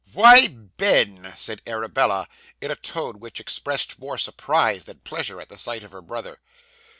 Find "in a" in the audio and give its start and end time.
2.59-2.75